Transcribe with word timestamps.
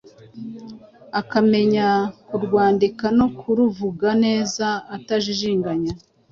akamenya 1.19 1.87
kurwandika 2.27 3.05
no 3.19 3.27
kuruvuga 3.37 4.07
neza 4.25 4.67
atajijinganya, 4.95 5.93